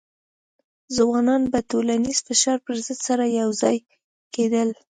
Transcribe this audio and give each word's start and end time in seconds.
ځوانان 0.95 1.41
به 1.51 1.59
د 1.63 1.65
ټولنیز 1.69 2.17
فشار 2.27 2.57
پر 2.65 2.75
ضد 2.85 2.99
سره 3.07 3.23
یوځای 3.41 3.77
کېدل. 4.35 4.69